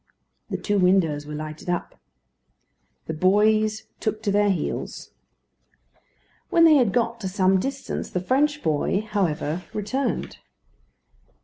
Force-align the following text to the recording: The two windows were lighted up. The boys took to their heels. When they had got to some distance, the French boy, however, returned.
The 0.49 0.57
two 0.57 0.79
windows 0.79 1.27
were 1.27 1.35
lighted 1.35 1.69
up. 1.69 1.99
The 3.05 3.13
boys 3.13 3.83
took 3.99 4.23
to 4.23 4.31
their 4.31 4.49
heels. 4.49 5.11
When 6.49 6.63
they 6.63 6.73
had 6.77 6.91
got 6.91 7.19
to 7.19 7.27
some 7.27 7.59
distance, 7.59 8.09
the 8.09 8.19
French 8.19 8.63
boy, 8.63 9.01
however, 9.01 9.63
returned. 9.75 10.39